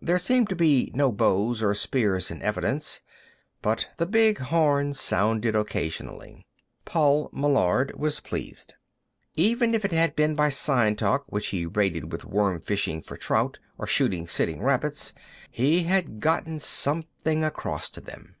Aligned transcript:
There 0.00 0.18
seemed 0.20 0.48
to 0.50 0.54
be 0.54 0.92
no 0.94 1.10
bows 1.10 1.60
or 1.60 1.74
spears 1.74 2.30
in 2.30 2.40
evidence, 2.42 3.00
but 3.60 3.88
the 3.96 4.06
big 4.06 4.38
horn 4.38 4.92
sounded 4.94 5.56
occasionally. 5.56 6.46
Paul 6.84 7.28
Meillard 7.32 7.98
was 7.98 8.20
pleased. 8.20 8.74
Even 9.34 9.74
if 9.74 9.84
it 9.84 9.90
had 9.90 10.14
been 10.14 10.36
by 10.36 10.48
sign 10.48 10.94
talk, 10.94 11.24
which 11.26 11.48
he 11.48 11.66
rated 11.66 12.12
with 12.12 12.24
worm 12.24 12.60
fishing 12.60 13.02
for 13.02 13.16
trout 13.16 13.58
or 13.76 13.88
shooting 13.88 14.28
sitting 14.28 14.62
rabbits, 14.62 15.12
he 15.50 15.82
had 15.82 16.20
gotten 16.20 16.60
something 16.60 17.42
across 17.42 17.90
to 17.90 18.00
them. 18.00 18.36